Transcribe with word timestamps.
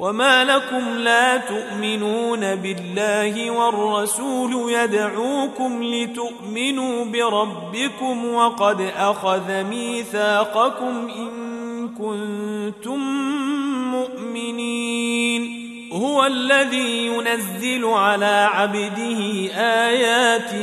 وما 0.00 0.44
لكم 0.44 0.98
لا 0.98 1.36
تؤمنون 1.36 2.54
بالله 2.54 3.50
والرسول 3.50 4.72
يدعوكم 4.72 5.82
لتؤمنوا 5.82 7.04
بربكم 7.04 8.34
وقد 8.34 8.80
أخذ 8.96 9.64
ميثاقكم 9.64 11.08
إن 11.16 11.88
كنتم 11.88 12.98
مؤمنين. 13.90 15.60
هو 15.92 16.26
الذي 16.26 17.06
ينزل 17.06 17.84
على 17.84 18.48
عبده 18.52 19.50
آيات 19.56 20.54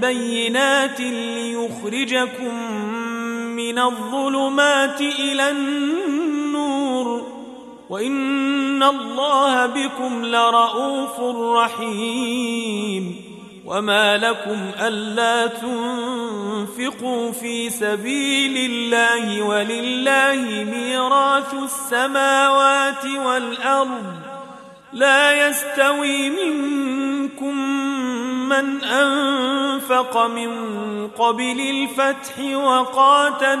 بينات 0.00 1.00
ليخرجكم 1.00 2.54
من 3.56 3.78
الظلمات 3.78 5.00
إلى 5.00 5.50
النور 5.50 6.15
وإن 7.90 8.82
الله 8.82 9.66
بكم 9.66 10.24
لرؤوف 10.24 11.20
رحيم 11.56 13.22
وما 13.66 14.16
لكم 14.16 14.70
ألا 14.80 15.46
تنفقوا 15.46 17.32
في 17.32 17.70
سبيل 17.70 18.70
الله 18.70 19.42
ولله 19.42 20.64
ميراث 20.64 21.54
السماوات 21.54 23.06
والأرض 23.06 24.04
لا 24.92 25.48
يستوي 25.48 26.30
منكم 26.30 27.56
من 28.48 28.84
أنفق 28.84 30.26
من 30.26 30.50
قبل 31.08 31.60
الفتح 31.60 32.54
وقاتل 32.54 33.60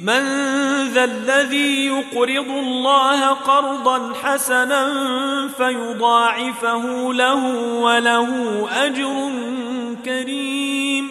من 0.00 0.22
ذا 0.94 1.04
الذي 1.04 1.86
يقرض 1.86 2.48
الله 2.48 3.28
قرضا 3.28 4.12
حسنا 4.22 4.92
فيضاعفه 5.58 7.12
له 7.12 7.44
وله 7.80 8.30
أجر 8.86 9.30
كريم. 10.04 11.10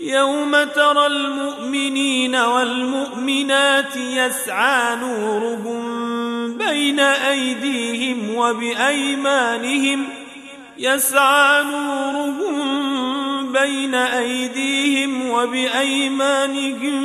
يوم 0.00 0.56
ترى 0.64 1.06
المؤمنين 1.06 2.36
والمؤمنات 2.36 3.96
يسعى 3.96 4.96
نورهم 4.96 5.84
بين 6.58 7.00
أيديهم 7.00 8.34
وبأيمانهم. 8.36 10.08
يسعى 10.78 11.64
نورهم 11.64 12.82
بين 13.52 13.94
أيديهم 13.94 15.30
وبأيمانهم. 15.30 17.04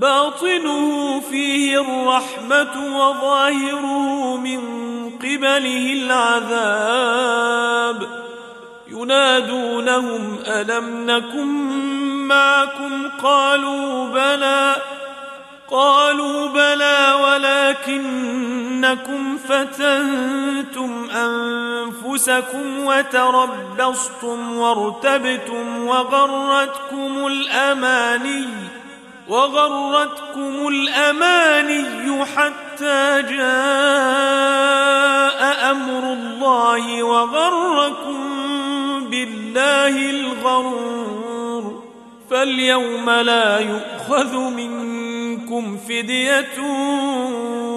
باطنه 0.00 1.20
فيه 1.30 1.80
الرحمة 1.80 2.98
وظاهره 2.98 4.36
من 4.36 4.60
قبله 5.10 5.92
العذاب. 5.92 8.08
ينادونهم 8.88 10.38
ألم 10.46 11.10
نكن 11.10 11.48
معكم؟ 12.28 13.08
قالوا 13.22 14.08
بلى. 14.08 14.76
قالوا 15.70 16.46
بلى 16.46 17.14
ولكنكم 17.86 19.38
فتنتم 19.48 21.10
أنفسكم 21.10 22.84
وتربصتم 22.84 24.56
وارتبتم 24.56 25.86
وغرتكم 25.86 27.26
الأماني. 27.26 28.79
وغرتكم 29.30 30.68
الأماني 30.68 32.24
حتى 32.24 33.22
جاء 33.22 33.40
أمر 35.70 36.12
الله 36.12 37.02
وغركم 37.02 38.20
بالله 39.10 40.10
الغرور 40.10 41.82
فاليوم 42.30 43.10
لا 43.10 43.58
يؤخذ 43.58 44.36
منكم 44.36 45.76
فدية 45.88 46.60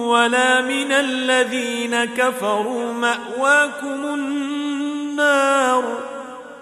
ولا 0.06 0.60
من 0.60 0.92
الذين 0.92 2.04
كفروا 2.04 2.92
مأواكم 2.92 4.14
النار 4.14 5.84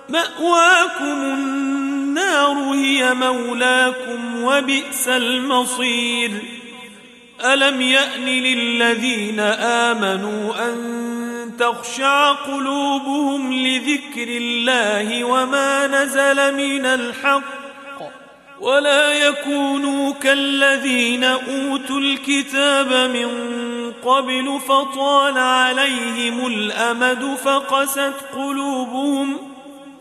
مأواكم 0.08 1.22
النار 1.22 2.01
هي 2.74 3.14
مولاكم 3.14 4.44
وبئس 4.44 5.08
المصير. 5.08 6.30
ألم 7.44 7.80
يأن 7.80 8.24
للذين 8.26 9.40
آمنوا 9.40 10.68
أن 10.68 11.52
تخشع 11.58 12.32
قلوبهم 12.32 13.52
لذكر 13.52 14.28
الله 14.28 15.24
وما 15.24 15.86
نزل 15.86 16.54
من 16.54 16.86
الحق 16.86 17.62
ولا 18.60 19.12
يكونوا 19.12 20.12
كالذين 20.12 21.24
أوتوا 21.24 22.00
الكتاب 22.00 23.10
من 23.10 23.28
قبل 24.04 24.60
فطال 24.68 25.38
عليهم 25.38 26.46
الأمد 26.46 27.36
فقست 27.44 28.14
قلوبهم 28.34 29.51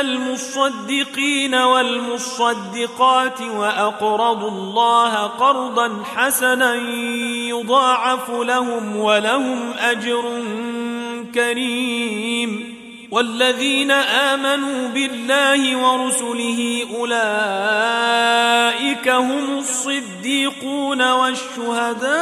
ان 0.00 0.06
المصدقين 0.06 1.54
والمصدقات 1.54 3.40
وأقرضوا 3.40 4.50
الله 4.50 5.14
قرضا 5.14 6.02
حسنا 6.16 6.74
يضاعف 7.48 8.30
لهم 8.30 8.96
ولهم 8.96 9.72
أجر 9.78 10.42
كريم. 11.34 12.74
والذين 13.10 13.90
آمنوا 13.90 14.88
بالله 14.88 15.76
ورسله 15.76 16.86
أولئك 16.98 17.18
هم 19.08 19.58
الصديقون 19.58 21.12
والشهداء 21.12 22.14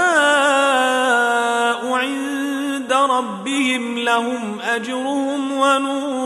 عند 1.92 2.92
ربهم 2.92 3.98
لهم 3.98 4.58
أجرهم 4.60 5.52
ونورهم. 5.52 6.21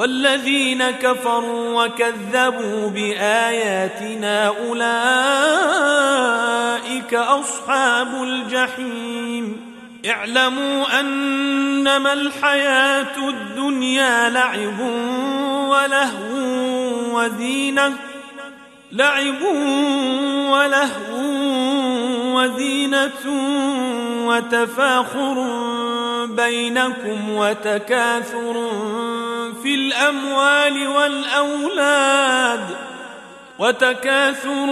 والذين 0.00 0.90
كفروا 0.90 1.84
وكذبوا 1.84 2.88
بآياتنا 2.88 4.46
أولئك 4.46 4.84
أصحاب 7.14 8.22
الجحيم. 8.22 9.56
اعلموا 10.10 11.00
أنما 11.00 12.12
الحياة 12.12 13.28
الدنيا 13.28 14.30
لعب 14.30 14.80
ولهو 15.68 17.18
وزينة. 17.18 17.92
لعب 18.92 19.42
ولهو 20.50 21.20
وزينة 22.36 23.26
وتفاخر 24.26 25.46
بينكم 26.26 27.30
وتكاثر 27.30 28.70
في 29.62 29.74
الأموال 29.74 30.88
والأولاد 30.88 32.76
وتكاثر 33.58 34.66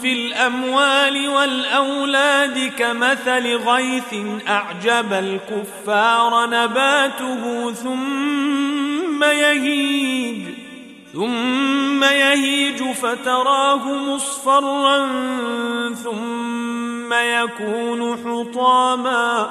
في 0.00 0.12
الأموال 0.12 1.28
والأولاد 1.28 2.72
كمثل 2.78 3.56
غيث 3.56 4.14
أعجب 4.48 5.12
الكفار 5.12 6.46
نباته 6.46 7.72
ثم 7.72 9.24
يهيج 9.24 10.42
ثم 11.12 12.04
يهيج 12.04 12.82
فتراه 12.92 13.88
مصفرا 13.88 15.06
ثم 16.04 17.12
يكون 17.12 18.16
حطاما 18.24 19.50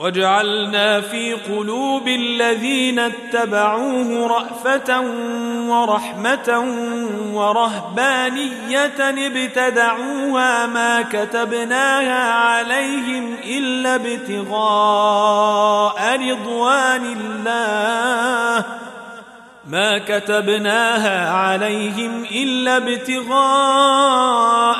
وجعلنا 0.00 1.00
في 1.00 1.32
قلوب 1.32 2.08
الذين 2.08 2.98
اتبعوه 2.98 4.26
رأفة 4.26 5.00
ورحمة 5.68 6.64
ورهبانية 7.32 9.26
ابتدعوها 9.26 10.66
ما 10.66 11.02
كتبناها 11.02 12.32
عليهم 12.32 13.34
إلا 13.44 13.94
ابتغاء 13.94 15.40
رضوان 16.30 17.16
الله. 17.20 18.64
ما 19.70 19.98
كتبناها 19.98 21.30
عليهم 21.30 22.24
إلا 22.24 22.76
ابتغاء 22.76 24.29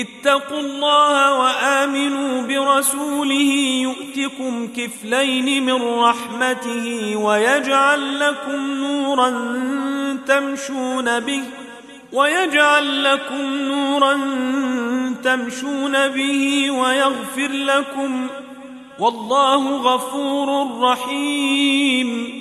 اتقوا 0.00 0.60
الله 0.60 1.38
وآمنوا 1.40 2.42
برسوله 2.42 3.82
يؤتكم 3.82 4.68
كفلين 4.76 5.66
من 5.66 5.82
رحمته 5.82 7.16
ويجعل 7.16 8.20
لكم 8.20 8.56
نورا 8.56 9.30
تمشون 10.26 11.20
به 11.20 11.44
ويجعل 12.12 13.04
لكم 13.04 13.42
نورا 13.42 14.20
تمشون 15.24 16.08
به 16.08 16.70
ويغفر 16.70 17.48
لكم 17.48 18.26
والله 18.98 19.76
غفور 19.76 20.80
رحيم 20.80 22.38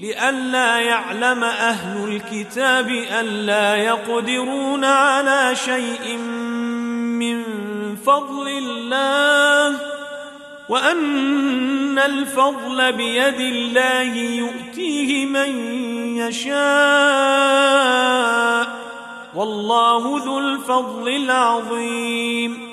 لئلا 0.00 0.78
يعلم 0.78 1.44
أهل 1.44 2.08
الكتاب 2.08 2.88
ألا 3.20 3.76
يقدرون 3.76 4.84
على 4.84 5.56
شيء 5.56 6.16
من 6.16 6.37
فضل 8.48 8.58
الله 8.58 9.76
وأن 10.68 11.98
الفضل 11.98 12.92
بيد 12.92 13.40
الله 13.40 14.14
يؤتيه 14.14 15.26
من 15.26 15.76
يشاء. 16.16 16.58
والله 19.34 20.24
ذو 20.24 20.38
الفضل 20.38 21.08
العظيم. 21.08 22.67